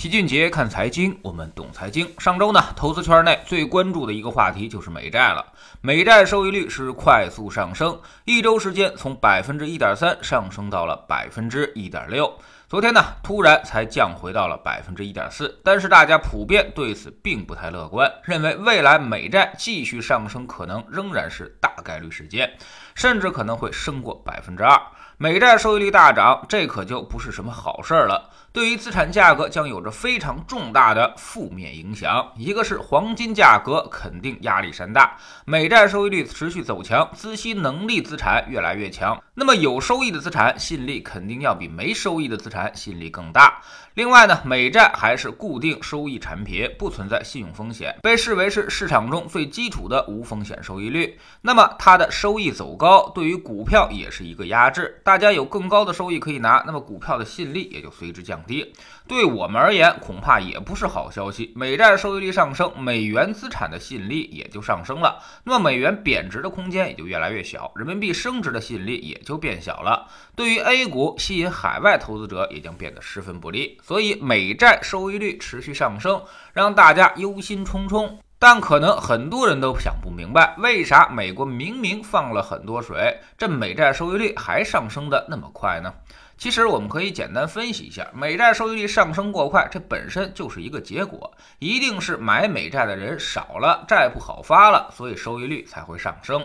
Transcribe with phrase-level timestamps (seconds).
[0.00, 2.10] 齐俊杰看财经，我们懂财经。
[2.18, 5.44] 上周呢，投资圈内最关注的一个话题就是美债了。
[5.82, 12.34] 美债收益率是快速上升，一周时间从百分之一点三上升到了百分之一点六。
[12.66, 15.60] 昨天呢，突然才降回到了百分之一点四。
[15.62, 22.50] 但是大家普遍对此并不太乐观，认为未来美债继续上升可能仍然是大概率事件，
[22.94, 24.80] 甚至可能会升过百分之二。
[25.22, 28.30] 美债收益率大涨，这可就不是什么好事儿了。
[28.52, 32.32] 对于资产价格将有着非常重大的负面影响。
[32.36, 43.60] 一个是黄金价格肯定压力山大，美债收益率持续走强，资息能力资产越来越强，那么有收益的资产吸引力肯定要比没收益的资产吸引力更大。
[43.94, 51.18] 另外呢，美债还是固定收益产品，不存在信用风险，被视为是市场中最基础的无风险收益率。
[51.42, 55.00] 那么它的收益走高，对于股票也是一个压制。
[55.10, 58.72] 大家有更高的收益可以拿，那么股票的吸引力也就随之降低。
[59.08, 61.52] 对我们而言，恐怕也不是好消息。
[61.56, 70.06] 美债收益率上升，美元资产的吸引力也就上升了，那么美元贬值的空间也就越来越小，人民币升值的吸引力也就变小了。
[70.36, 73.80] 对于 A 股吸引海外投资者也将变得十分不利。
[73.82, 78.18] 所以美债收益率持续上升，让大家忧心忡忡。
[78.42, 85.92] 但可能很多人都想不明白，为啥美国明明放了很多水，这美债收益率还上升的那么快呢？
[86.38, 96.42] 其实我们可以简单分析一下，美债收益率上升过快，这本身就是一个结果，一定是买美债的人少了，债不好发了，所以收益率才会上升。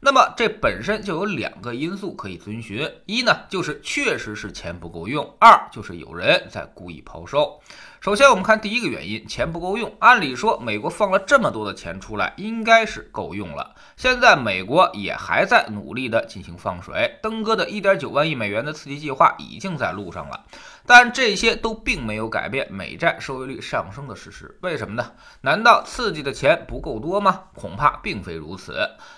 [0.00, 7.60] 那么这本身就有两个因素可以遵循：一呢，就是确实是钱不够用；二就是有人在故意抛售。
[8.00, 9.92] 首先，我们看第一个原因，钱不够用。
[9.98, 13.74] 按理说，美国放了这么多的钱出来，应该是够用了。
[13.96, 20.44] 现在美国也还在努力的进行放水，登哥的一点九万亿美元的刺激计划已经在路上了。
[20.88, 25.12] 但这些都并没有改变美债收益率上升的事实，为什么呢？
[25.42, 27.42] 难道刺激的钱不够多吗？
[27.54, 28.74] 恐怕并非如此。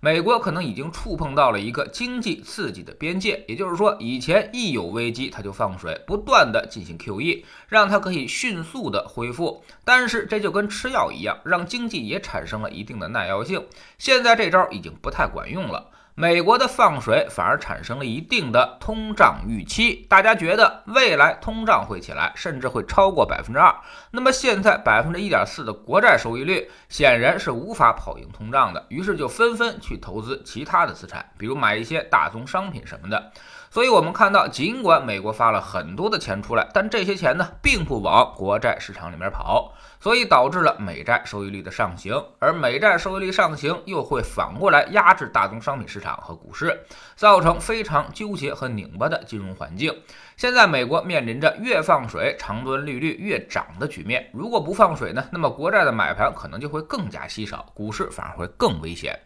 [0.00, 9.62] 美国可能已经触碰到了一个经济刺激的边界，也就是说，以前一有危机它就放水，不断的进行 QE，让它可以迅速的恢复。
[9.84, 13.64] 但是这就跟吃药一样，让经济也产生了一定的耐药性。
[13.98, 15.90] 现在这招已经不太管用了。
[16.14, 23.74] 美国的放水反而产生了一定的通胀预期，大家觉得未来通胀会起来，甚至会超过百分之二。
[24.10, 33.32] 那么现在百分之一点四的国债收益率显然是无法跑赢通胀的，于是就纷纷去投资其他的资产，比如买一些大宗商品什么的。
[33.72, 42.22] 所以，我们看到，尽管美国发了很多的钱出来，但这些钱呢，并不往国债市场里面跑，所以导致了美债收益率的上行。
[42.38, 46.78] 而美债收益率上行，又会反过来压制大宗商品市场和股市，
[47.16, 49.90] 造成非常纠结和拧巴的金融环境。
[50.36, 54.28] 现在，美国面临着越放水，长端利率越涨的局面。
[54.34, 59.18] 如果不放水呢，那么国债的买盘可能就会更加稀少，股市反而会更危险。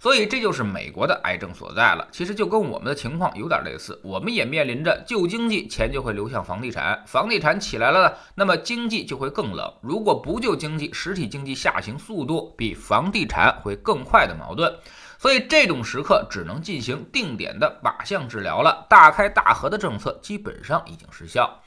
[0.00, 2.06] 所以这就是美国的癌症所在了。
[2.12, 9.72] 其实就跟我们的情况有点类似，我们也面临着救经济，钱就会流向房地产，房地产起来了呢，那么经济就会更冷。
[9.80, 14.72] 如果不救经济，实体经济下行速度比房地产会更快的矛盾。
[15.18, 21.60] 所以这种时刻只能进行定点的靶向治疗了，大开大合的政策基本上已经失效。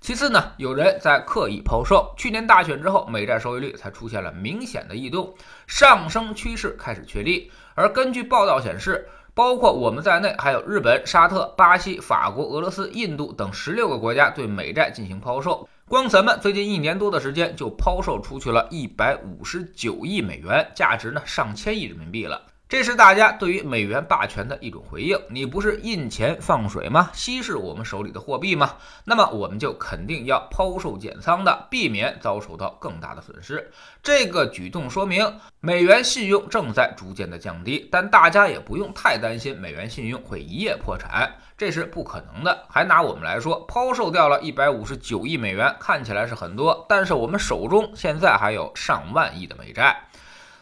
[0.00, 2.14] 其次呢，有人在刻意抛售。
[2.16, 5.34] 去年大选之后，美债收益率才出现了明显的异动，
[5.66, 7.50] 上升趋势开始确立。
[7.74, 15.68] 而根据报道显示，包括我们在内，还有日本、沙特、巴西、法国、俄罗斯、印度等十六个国家对美债进行抛售。
[15.88, 22.40] 光咱们最近一年多的时间，就抛售出去了一百五十九亿美元，价值呢上千亿人民币了。
[22.68, 25.18] 这是大家对于美元霸权的一种回应。
[25.30, 27.08] 你不是印钱放水吗？
[27.14, 28.74] 稀释我们手里的货币吗？
[29.04, 33.70] 那么我们就肯定要抛售减仓的，避免遭受到更大的损失。
[34.02, 42.66] 这个举动说明美元信用正在逐渐的降低，但大家也不用太担心美元信用会一夜破产，这是不可能的。
[42.68, 49.98] 还拿我们来说，抛售掉了一百五十九亿美元，看起来是很多，但是我们手中现在还有上万亿的美债。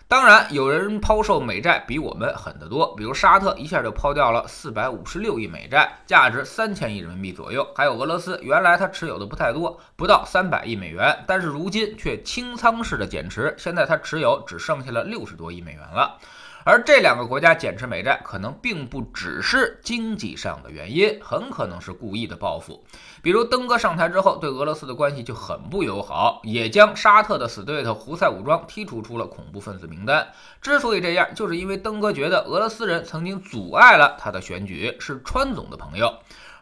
[0.08, 7.66] 当然，有人抛售美债比我们狠得多，比如沙特一下就抛掉了四百五十六亿美债，价值三千亿人民币左右。
[7.74, 16.16] 还有俄罗斯，原来他持有的不太多，不到三百亿美元，但是如今却清仓式的减持，现在他持有只剩下了六十多亿美元了。
[16.66, 22.84] 而这两个国家减持美债，可能并不只是经济上的原因，很可能是故意的报复。
[23.22, 30.26] 比如登哥上台之后，对俄罗斯的关系就很不友好，也将沙特的死对头胡塞武装剔除出了恐怖分子名单。
[30.60, 36.12] 之所以这样，就是因为登哥觉得俄罗斯人曾经阻碍了他的选举，是川总的朋友。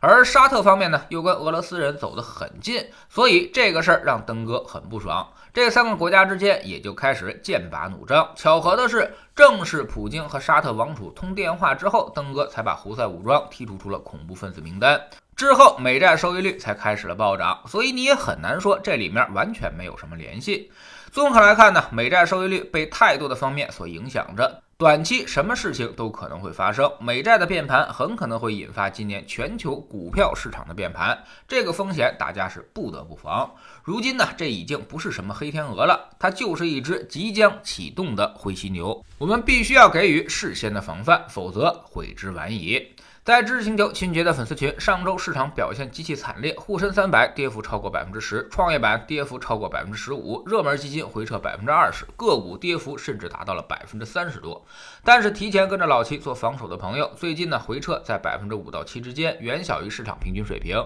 [0.07, 5.27] 而沙特方面呢，又跟俄罗斯人走得很近，所以这个事儿让登哥很不爽。
[5.53, 8.29] 这三个国家之间也就开始剑拔弩张。
[8.37, 15.01] 巧合的是，正是普京和沙特王储通电话之后，登哥才把胡塞武装剔除出了恐怖分子名单。
[15.37, 17.59] 之后，美债收益率才开始了暴涨。
[17.67, 20.71] 所以你也很难说这里面完全没有什么联系。
[21.13, 24.61] 综合来看呢，美债收益率被太多的方面所影响着。
[24.85, 33.51] 短期什么事情都可能会发生，美债的变盘很可能会引发今年全球股票市场的变盘，这个风险大家是不得不防。
[33.83, 42.95] 如今呢，这已经不是什么黑天鹅了，它就是一只即将启动的灰犀牛，我们必须要给予事先的防范，否则悔之晚矣。
[43.25, 54.63] 在知识星球秦杰的粉丝群，上周市场表现极其惨烈，沪深三百跌幅超过百分之十，创业板跌幅超过百分之十五，热门基金回撤百分之二十，个股跌幅甚至达到了百分之三十多。
[55.03, 60.77] 但是提前跟着老齐做防守的朋友，最近呢回撤在百分之五到七之间，远小于市场平均水平，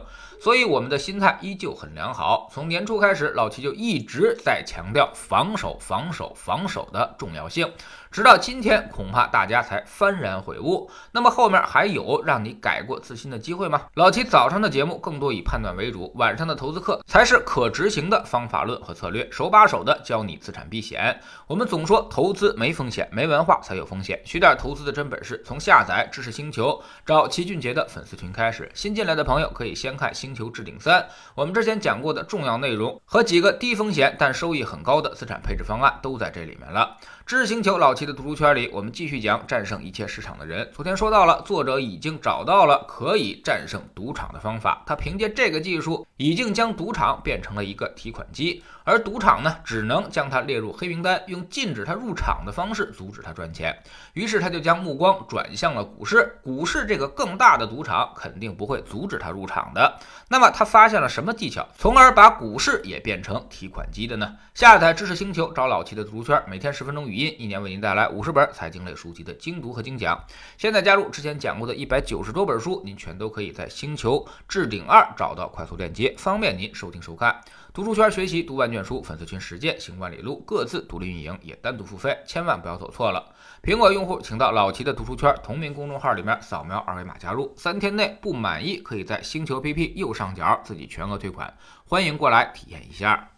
[0.40, 2.49] 所以我们的心态依旧很良好。
[2.52, 7.70] 从年初开始，老齐就一直在强调防守、防守、防守的重要性。
[8.10, 10.90] 直到今天，恐怕大家才幡然悔悟。
[11.12, 13.82] 那么后面还有让你改过自新的机会吗？
[13.94, 21.20] 老齐早上的节目更多以判断为主，晚上的投资课才是可执行的方法论和策略，手把手的教你资产避险。
[21.46, 24.20] 我们总说投资没风险，没文化才有风险。
[24.25, 28.70] 学点投资的真本事，从下载知识星球，找齐俊杰的粉丝群开始。
[28.75, 31.00] 新进来的朋友可以先看《星球置顶三》，
[31.34, 36.96] 我们之前讲过的重要内容和几个低风险但收益很高的资产配置方案都在这里面了。
[37.26, 40.70] 知识星球老期的读书圈里，我们继续讲战胜一切市场的人。
[40.72, 44.84] 昨天说到了，作者已经找到了可以战胜赌场的方法。
[44.86, 53.76] 他凭借这个技术，已经将赌场变成了一个提款机，而赌场呢，只能将它列入黑名单，用禁止他入场的方式阻止他赚钱。
[54.15, 56.38] 于是他就将目光转向了股市。
[56.43, 59.99] 股市这个更大的赌场，肯定不会阻止他入场的。
[60.29, 64.37] 那么他发现了什么技巧，从而把股市也变成提款机的呢？
[64.55, 67.32] 下载知识星球，找老齐的读书圈，每天十分钟语音。
[67.38, 70.20] 一年为您带来五十本财经类书籍的精读和精讲。
[70.56, 77.40] 现在加入之前讲过的一百九十多本书，您全都可以在星球置顶二找到快速链接，方便您收听收看。
[77.75, 83.32] 读书圈学习读万卷书，粉丝群实践行万里路，各自独立运营也单独付费，千万不要走错了。
[83.62, 93.28] 苹果用户请到老齐的读书圈同名公众号里面扫描二维码加入，三天内不满意可以在星球 PP 右上角自己全额退款，欢迎过来体验一下。